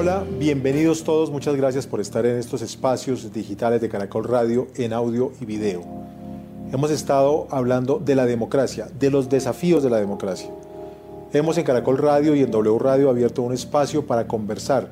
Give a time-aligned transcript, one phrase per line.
[0.00, 4.94] Hola, bienvenidos todos, muchas gracias por estar en estos espacios digitales de Caracol Radio en
[4.94, 5.82] audio y video.
[6.72, 10.48] Hemos estado hablando de la democracia, de los desafíos de la democracia.
[11.34, 14.88] Hemos en Caracol Radio y en W Radio abierto un espacio para conversar,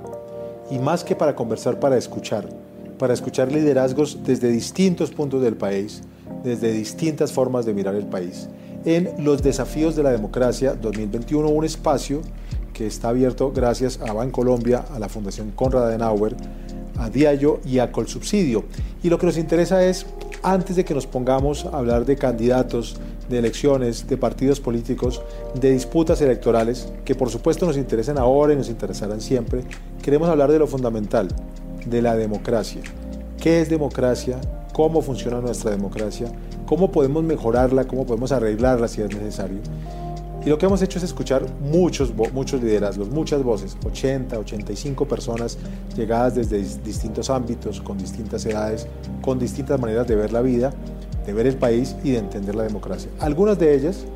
[0.71, 2.47] y más que para conversar, para escuchar,
[2.99, 6.03] para escuchar liderazgos desde distintos puntos del país,
[6.45, 8.51] desde distintas formas de mirar el país.
[8.85, 12.21] En Los Desafíos de la Democracia 2021, un espacio
[12.73, 16.37] que está abierto gracias a Bancolombia, a la Fundación Conrad Adenauer,
[16.99, 18.65] a Diallo y a Colsubsidio.
[19.03, 20.07] Y lo que nos interesa es,
[20.43, 22.97] antes de que nos pongamos a hablar de candidatos,
[23.29, 25.23] de elecciones, de partidos políticos,
[25.55, 29.63] de disputas electorales, que por supuesto nos interesan ahora y nos interesarán siempre,
[30.03, 31.29] queremos hablar de lo fundamental,
[31.87, 32.83] de la democracia.
[33.41, 34.41] ¿Qué es democracia?
[34.73, 36.33] ¿Cómo funciona nuestra democracia?
[36.67, 37.87] ¿Cómo podemos mejorarla?
[37.87, 39.59] ¿Cómo podemos arreglarla si es necesario?
[40.49, 45.59] Y lo que hemos hecho es escuchar muchos, muchos liderazgos, muchas voces, 80, 85 personas
[45.95, 48.87] llegadas desde distintos ámbitos, con distintas edades,
[49.21, 50.73] con distintas maneras de ver la vida,
[51.27, 53.11] de ver el país y de entender la democracia.
[53.21, 54.07] Algunas de ellas,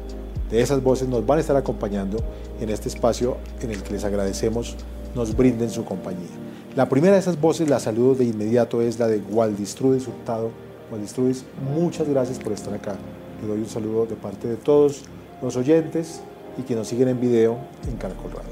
[0.50, 2.16] de esas voces, nos van a estar acompañando
[2.62, 4.77] en este espacio en el que les agradecemos
[5.14, 6.30] nos brinden su compañía.
[6.74, 10.50] La primera de esas voces, la saludo de inmediato, es la de Waldistrudis Hurtado.
[10.91, 12.94] Waldistrudis, muchas gracias por estar acá.
[13.42, 15.02] Le doy un saludo de parte de todos
[15.42, 16.20] los oyentes
[16.56, 18.50] y que nos siguen en video en Caracol Radio.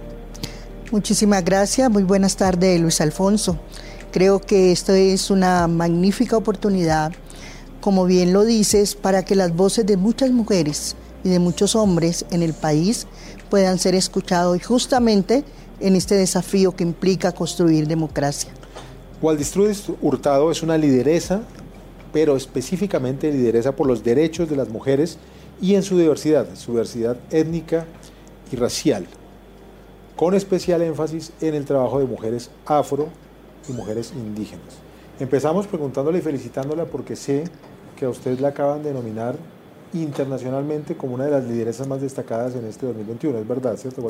[0.91, 3.57] Muchísimas gracias, muy buenas tardes Luis Alfonso.
[4.11, 7.13] Creo que esto es una magnífica oportunidad,
[7.81, 12.27] como bien lo dices, para que las voces de muchas mujeres y de muchos hombres
[12.31, 13.07] en el país
[13.49, 15.45] puedan ser escuchados y justamente
[15.79, 18.51] en este desafío que implica construir democracia.
[19.23, 21.43] Waldistrudis Hurtado es una lideresa,
[22.13, 25.19] pero específicamente lideresa por los derechos de las mujeres
[25.61, 27.87] y en su diversidad, su diversidad étnica
[28.51, 29.07] y racial,
[30.17, 33.09] con especial énfasis en el trabajo de mujeres afro
[33.69, 34.79] y mujeres indígenas.
[35.19, 37.45] Empezamos preguntándole y felicitándola porque sé
[37.97, 39.37] que a usted la acaban de nominar
[39.93, 43.39] internacionalmente como una de las lideresas más destacadas en este 2021.
[43.39, 44.09] ¿Es verdad, cierto,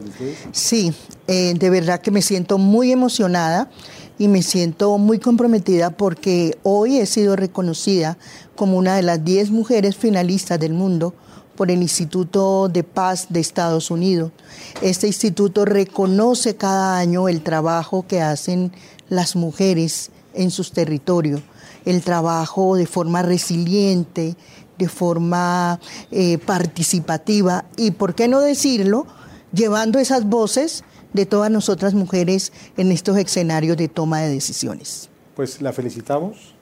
[0.53, 0.93] Sí,
[1.27, 3.71] eh, de verdad que me siento muy emocionada
[4.19, 8.19] y me siento muy comprometida porque hoy he sido reconocida
[8.55, 11.15] como una de las 10 mujeres finalistas del mundo
[11.61, 14.33] por el Instituto de Paz de Estados Unidos.
[14.81, 18.73] Este instituto reconoce cada año el trabajo que hacen
[19.11, 21.43] las mujeres en sus territorios,
[21.85, 24.37] el trabajo de forma resiliente,
[24.79, 25.79] de forma
[26.11, 29.07] eh, participativa y, ¿por qué no decirlo?,
[29.53, 30.83] llevando esas voces
[31.13, 35.11] de todas nosotras mujeres en estos escenarios de toma de decisiones.
[35.37, 36.55] Pues la felicitamos,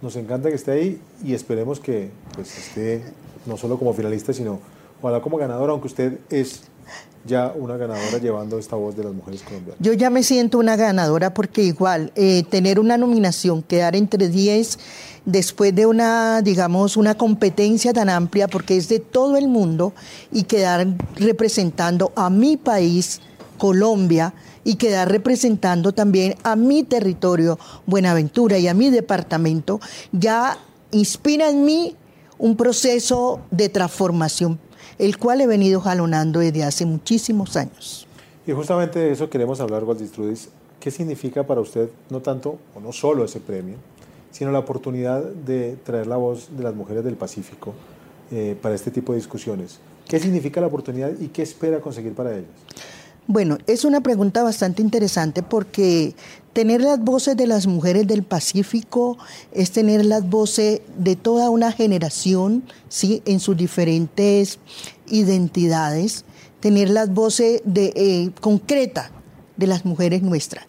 [0.00, 3.04] nos encanta que esté ahí y esperemos que pues, esté
[3.46, 4.60] no solo como finalista, sino
[5.00, 6.62] ojalá como ganadora, aunque usted es
[7.26, 9.78] ya una ganadora llevando esta voz de las mujeres colombianas?
[9.80, 14.78] Yo ya me siento una ganadora porque igual eh, tener una nominación, quedar entre 10
[15.24, 19.92] después de una, digamos, una competencia tan amplia, porque es de todo el mundo,
[20.32, 20.86] y quedar
[21.16, 23.20] representando a mi país,
[23.58, 24.32] Colombia,
[24.62, 29.80] y quedar representando también a mi territorio, Buenaventura, y a mi departamento,
[30.12, 30.58] ya
[30.92, 31.96] inspira en mí
[32.38, 34.58] un proceso de transformación,
[34.98, 38.06] el cual he venido jalonando desde hace muchísimos años.
[38.46, 40.48] Y justamente de eso queremos hablar, Waldistrudis.
[40.80, 43.76] ¿Qué significa para usted no tanto o no solo ese premio,
[44.30, 47.72] sino la oportunidad de traer la voz de las mujeres del Pacífico
[48.30, 49.78] eh, para este tipo de discusiones.
[50.08, 52.50] ¿Qué significa la oportunidad y qué espera conseguir para ellas?
[53.28, 56.14] Bueno, es una pregunta bastante interesante porque
[56.52, 59.18] tener las voces de las mujeres del Pacífico
[59.50, 63.22] es tener las voces de toda una generación, ¿sí?
[63.24, 64.60] en sus diferentes
[65.08, 66.24] identidades,
[66.60, 69.10] tener las voces de, eh, concretas
[69.56, 70.66] de las mujeres nuestras.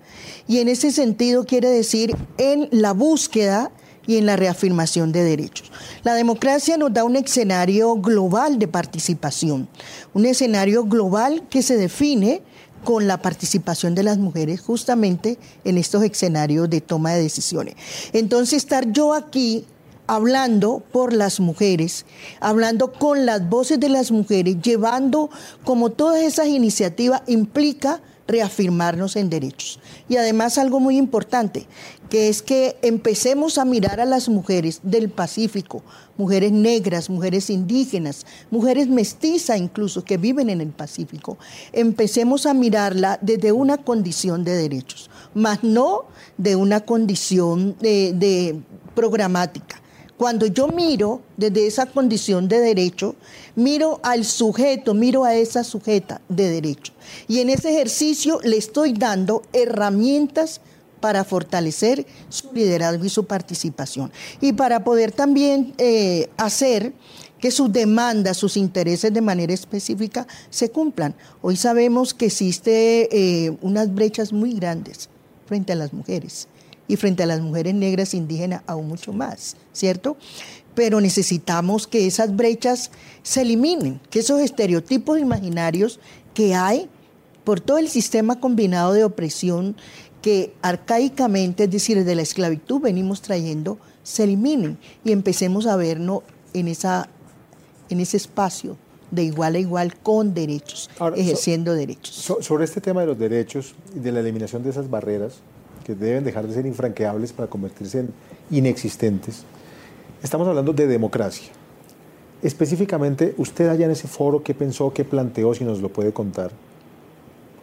[0.47, 3.71] Y en ese sentido quiere decir en la búsqueda
[4.07, 5.71] y en la reafirmación de derechos.
[6.03, 9.67] La democracia nos da un escenario global de participación,
[10.13, 12.41] un escenario global que se define
[12.83, 17.75] con la participación de las mujeres justamente en estos escenarios de toma de decisiones.
[18.13, 19.65] Entonces, estar yo aquí
[20.07, 22.05] hablando por las mujeres,
[22.39, 25.29] hablando con las voces de las mujeres, llevando
[25.65, 29.79] como todas esas iniciativas implica reafirmarnos en derechos.
[30.09, 31.65] Y además algo muy importante,
[32.09, 35.83] que es que empecemos a mirar a las mujeres del Pacífico,
[36.17, 41.37] mujeres negras, mujeres indígenas, mujeres mestizas incluso que viven en el Pacífico,
[41.73, 46.05] empecemos a mirarla desde una condición de derechos, más no
[46.37, 48.59] de una condición de, de
[48.95, 49.81] programática
[50.17, 53.15] Cuando yo miro desde esa condición de derecho,
[53.55, 56.91] miro al sujeto, miro a esa sujeta de derecho.
[57.27, 60.59] Y en ese ejercicio le estoy dando herramientas
[60.99, 64.11] para fortalecer su liderazgo y su participación.
[64.41, 66.93] Y para poder también eh, hacer
[67.39, 71.13] que sus demandas, sus intereses de manera específica se cumplan.
[71.43, 75.09] Hoy sabemos que existe eh, unas brechas muy grandes
[75.45, 76.47] frente a las mujeres
[76.87, 80.17] y frente a las mujeres negras indígenas aún mucho más, ¿cierto?
[80.73, 82.91] Pero necesitamos que esas brechas
[83.23, 85.99] se eliminen, que esos estereotipos imaginarios
[86.33, 86.89] que hay
[87.43, 89.75] por todo el sistema combinado de opresión
[90.21, 96.23] que arcaicamente, es decir, de la esclavitud venimos trayendo, se eliminen y empecemos a vernos
[96.53, 97.09] en, esa,
[97.89, 98.77] en ese espacio
[99.11, 102.33] de igual a igual con derechos, ejerciendo derechos.
[102.41, 105.35] sobre este tema de los derechos y de la eliminación de esas barreras,
[105.87, 108.09] que deben dejar de ser infranqueables para convertirse en
[108.51, 109.43] inexistentes.
[110.21, 111.47] Estamos hablando de democracia.
[112.43, 116.51] Específicamente, usted allá en ese foro, ¿qué pensó, qué planteó, si nos lo puede contar?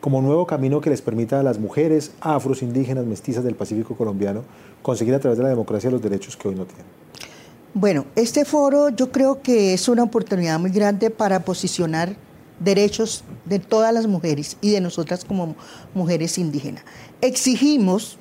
[0.00, 4.40] Como nuevo camino que les permita a las mujeres afros, indígenas, mestizas del Pacífico colombiano
[4.80, 6.86] conseguir a través de la democracia los derechos que hoy no tienen.
[7.74, 12.16] Bueno, este foro yo creo que es una oportunidad muy grande para posicionar
[12.60, 15.56] derechos de todas las mujeres y de nosotras como
[15.94, 16.84] mujeres indígenas.
[17.20, 18.18] Exigimos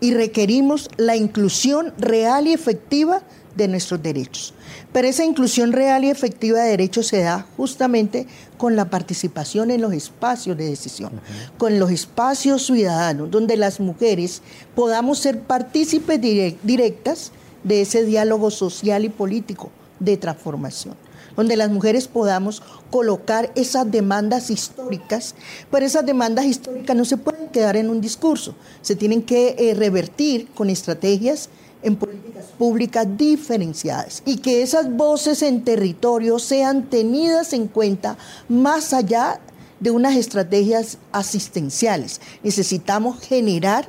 [0.00, 3.22] y requerimos la inclusión real y efectiva
[3.56, 4.52] de nuestros derechos.
[4.92, 8.26] Pero esa inclusión real y efectiva de derechos se da justamente
[8.58, 11.12] con la participación en los espacios de decisión,
[11.56, 14.42] con los espacios ciudadanos, donde las mujeres
[14.74, 16.20] podamos ser partícipes
[16.62, 17.32] directas
[17.62, 19.70] de ese diálogo social y político
[20.00, 20.96] de transformación
[21.36, 25.34] donde las mujeres podamos colocar esas demandas históricas,
[25.70, 29.74] pero esas demandas históricas no se pueden quedar en un discurso, se tienen que eh,
[29.74, 31.48] revertir con estrategias
[31.82, 38.16] en políticas públicas diferenciadas y que esas voces en territorio sean tenidas en cuenta
[38.48, 39.40] más allá
[39.80, 42.20] de unas estrategias asistenciales.
[42.42, 43.88] Necesitamos generar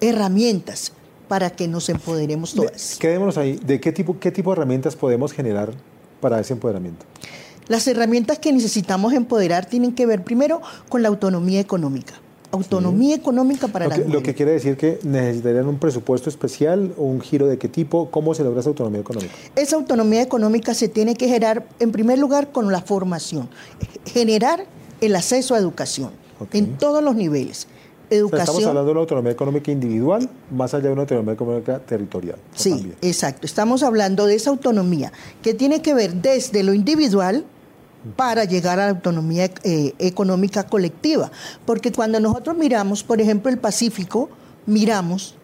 [0.00, 0.92] herramientas
[1.28, 2.96] para que nos empoderemos todas.
[2.98, 3.56] Quedémonos ahí.
[3.56, 5.74] ¿De qué tipo, qué tipo de herramientas podemos generar
[6.24, 7.04] para ese empoderamiento?
[7.68, 12.14] Las herramientas que necesitamos empoderar tienen que ver primero con la autonomía económica.
[12.50, 17.20] Autonomía económica para la Lo que quiere decir que necesitarían un presupuesto especial o un
[17.20, 19.34] giro de qué tipo, ¿cómo se logra esa autonomía económica?
[19.54, 23.50] Esa autonomía económica se tiene que generar en primer lugar con la formación,
[24.06, 24.64] generar
[25.02, 26.10] el acceso a educación
[26.54, 27.66] en todos los niveles
[28.14, 32.36] estamos hablando de una autonomía económica individual más allá de una autonomía económica territorial.
[32.54, 33.46] Sí, exacto.
[33.46, 35.12] Estamos hablando de esa autonomía
[35.42, 37.44] que tiene que ver desde lo individual
[38.16, 41.30] para llegar a la autonomía eh, económica colectiva.
[41.64, 44.28] Porque cuando nosotros miramos, por ejemplo, el Pacífico,
[44.66, 45.34] miramos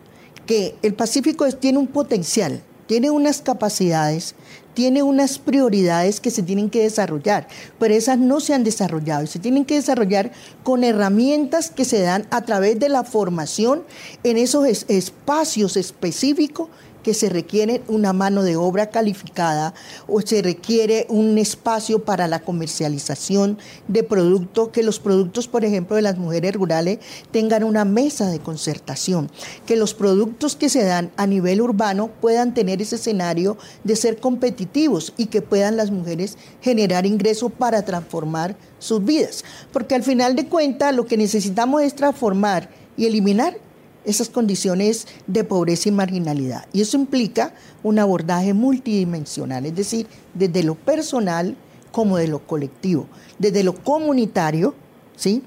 [0.47, 4.35] que el Pacífico tiene un potencial, tiene unas capacidades
[4.75, 7.47] tiene unas prioridades que se tienen que desarrollar,
[7.79, 10.33] pero esas no se han desarrollado y se tienen que desarrollar
[10.65, 13.85] con herramientas que se dan a través de la formación
[14.25, 16.69] en esos espacios específicos
[17.03, 19.75] que se requiere una mano de obra calificada
[20.07, 23.59] o se requiere un espacio para la comercialización
[23.89, 26.99] de productos, que los productos, por ejemplo, de las mujeres rurales
[27.31, 29.31] tengan una mesa de concertación,
[29.67, 34.19] que los productos que se dan a nivel urbano puedan tener ese escenario de ser
[34.19, 39.45] competitivos y que puedan las mujeres generar ingresos para transformar sus vidas.
[39.73, 43.57] Porque al final de cuentas lo que necesitamos es transformar y eliminar
[44.05, 46.67] esas condiciones de pobreza y marginalidad.
[46.73, 51.57] Y eso implica un abordaje multidimensional, es decir, desde lo personal
[51.93, 53.07] como de lo colectivo,
[53.39, 54.75] desde lo comunitario,
[55.17, 55.43] ¿sí?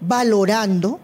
[0.00, 0.98] valorando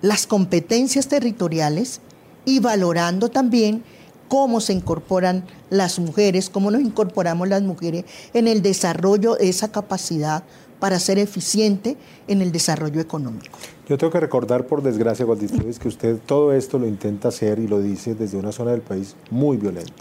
[0.00, 2.00] las competencias territoriales
[2.44, 3.82] y valorando también
[4.28, 9.72] cómo se incorporan las mujeres, cómo nos incorporamos las mujeres en el desarrollo de esa
[9.72, 10.44] capacidad
[10.78, 13.58] para ser eficiente en el desarrollo económico.
[13.88, 15.26] Yo tengo que recordar, por desgracia,
[15.66, 18.82] es que usted todo esto lo intenta hacer y lo dice desde una zona del
[18.82, 19.92] país muy violenta.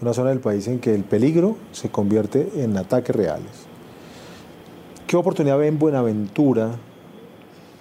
[0.00, 3.52] Una zona del país en que el peligro se convierte en ataques reales.
[5.06, 6.76] ¿Qué oportunidad ve en Buenaventura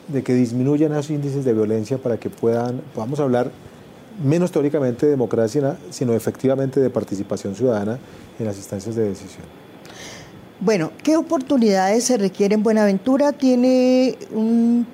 [0.08, 3.52] de que disminuyan esos índices de violencia para que puedan, podamos hablar
[4.24, 8.00] menos teóricamente de democracia, sino efectivamente de participación ciudadana
[8.40, 9.65] en las instancias de decisión?
[10.62, 12.64] Bueno, ¿qué oportunidades se requieren?
[12.64, 14.88] Buenaventura tiene un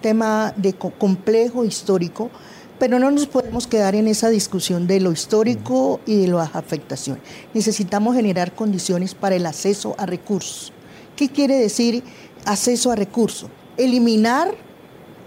[0.00, 2.28] tema de complejo histórico,
[2.80, 7.22] pero no nos podemos quedar en esa discusión de lo histórico y de las afectaciones.
[7.54, 10.72] Necesitamos generar condiciones para el acceso a recursos.
[11.14, 12.02] ¿Qué quiere decir
[12.44, 13.48] acceso a recursos?
[13.76, 14.52] Eliminar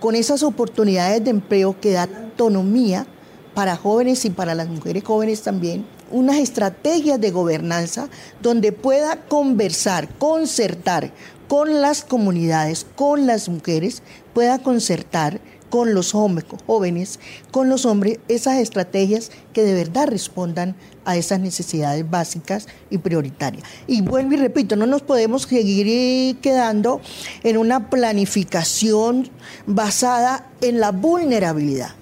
[0.01, 3.07] con esas oportunidades de empleo que dan autonomía
[3.53, 8.09] para jóvenes y para las mujeres jóvenes también, unas estrategias de gobernanza
[8.41, 11.11] donde pueda conversar, concertar
[11.47, 14.01] con las comunidades, con las mujeres,
[14.33, 17.19] pueda concertar con los jóvenes,
[17.51, 23.63] con los hombres, esas estrategias que de verdad respondan a esas necesidades básicas y prioritarias.
[23.85, 27.01] Y vuelvo y repito, no nos podemos seguir eh, quedando
[27.43, 29.29] en una planificación
[29.65, 31.93] basada en la vulnerabilidad.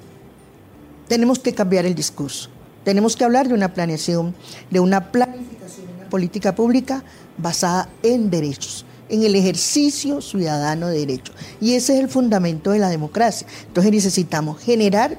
[1.07, 2.52] Tenemos que cambiar el discurso.
[2.83, 4.35] Tenemos que hablar de una planeación,
[4.69, 7.03] de una planificación, una política pública
[7.37, 11.35] basada en derechos en el ejercicio ciudadano de derechos.
[11.61, 13.45] Y ese es el fundamento de la democracia.
[13.67, 15.17] Entonces necesitamos generar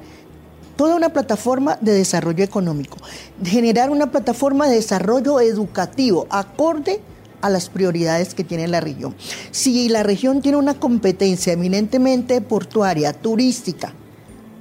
[0.75, 2.97] toda una plataforma de desarrollo económico,
[3.43, 6.99] generar una plataforma de desarrollo educativo acorde
[7.41, 9.15] a las prioridades que tiene la región.
[9.51, 13.93] Si la región tiene una competencia eminentemente portuaria, turística,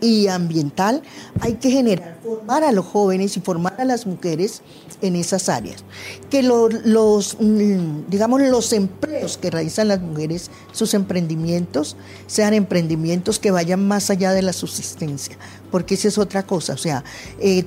[0.01, 1.03] y ambiental,
[1.41, 4.63] hay que generar, formar a los jóvenes y formar a las mujeres
[5.01, 5.85] en esas áreas.
[6.31, 11.97] Que los, mm, digamos, los empleos que realizan las mujeres, sus emprendimientos,
[12.27, 15.37] sean emprendimientos que vayan más allá de la subsistencia,
[15.71, 16.75] porque esa es otra cosa.
[16.75, 17.05] O sea,
[17.39, 17.65] eh,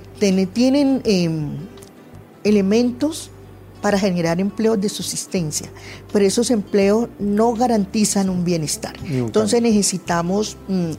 [0.54, 1.58] tienen em,
[2.44, 3.32] elementos
[3.88, 5.70] para generar empleos de subsistencia,
[6.12, 8.98] pero esos empleos no garantizan un bienestar.
[9.06, 10.92] Entonces necesitamos mm,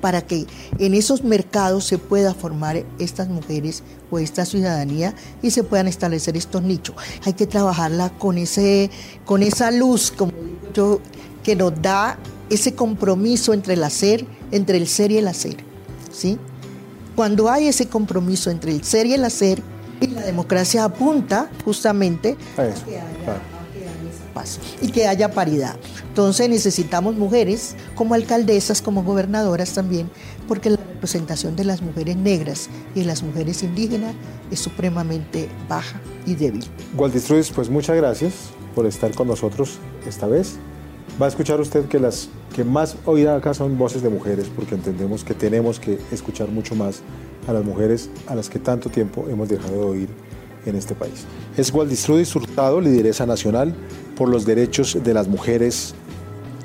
[0.00, 0.46] para que
[0.78, 5.12] en esos mercados se pueda formar estas mujeres o esta ciudadanía
[5.42, 6.94] y se puedan establecer estos nichos.
[7.24, 8.92] Hay que trabajarla con ese
[9.24, 10.30] con esa luz, como
[10.72, 11.00] yo,
[11.42, 12.16] que nos da
[12.48, 15.56] ese compromiso entre el hacer, entre el ser y el hacer,
[16.12, 16.38] ¿sí?
[17.16, 19.64] Cuando hay ese compromiso entre el ser y el hacer,
[20.00, 23.40] y la democracia apunta justamente a, que haya,
[24.34, 25.76] paz y que haya paridad.
[26.08, 30.10] Entonces necesitamos mujeres como alcaldesas, como gobernadoras también,
[30.48, 34.14] porque la representación de las mujeres negras y de las mujeres indígenas
[34.50, 36.64] es supremamente baja y débil.
[36.96, 38.32] Waldistruis, pues muchas gracias
[38.74, 40.56] por estar con nosotros esta vez.
[41.20, 44.74] Va a escuchar usted que las que más oída acá son voces de mujeres, porque
[44.74, 47.02] entendemos que tenemos que escuchar mucho más
[47.46, 50.08] a las mujeres a las que tanto tiempo hemos dejado de oír
[50.66, 51.24] en este país.
[51.56, 53.74] Es Waldistrudis Hurtado, lideresa nacional
[54.16, 55.94] por los derechos de las mujeres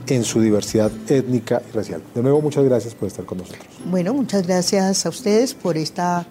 [0.08, 2.02] en su diversidad étnica y racial.
[2.14, 3.66] De nuevo, muchas gracias por estar con nosotros.
[3.86, 6.26] Bueno, muchas gracias a ustedes por esta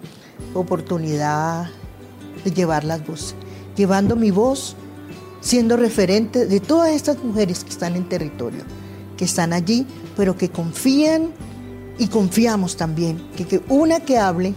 [0.53, 1.69] oportunidad
[2.43, 3.35] de llevar las voces,
[3.75, 4.75] llevando mi voz,
[5.41, 8.61] siendo referente de todas estas mujeres que están en territorio,
[9.17, 11.31] que están allí, pero que confían
[11.97, 14.53] y confiamos también que, una que hable,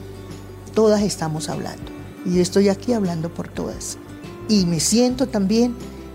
[0.75, 1.91] todas estamos hablando.
[2.25, 3.99] Y yo estoy aquí hablando por todas.
[4.49, 5.75] Y me siento también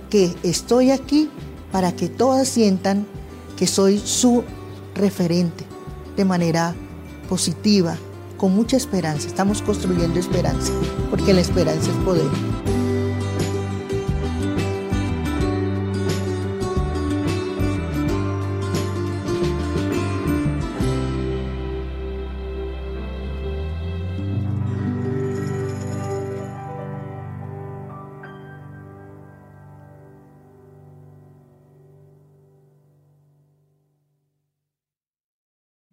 [0.09, 1.29] que estoy aquí
[1.71, 3.05] para que todas sientan
[3.57, 4.43] que soy su
[4.95, 5.65] referente
[6.15, 6.75] de manera
[7.27, 7.97] positiva,
[8.37, 9.27] con mucha esperanza.
[9.27, 10.71] Estamos construyendo esperanza,
[11.09, 12.58] porque la esperanza es poder.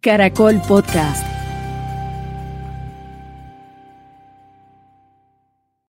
[0.06, 1.36] Caracol Podcast.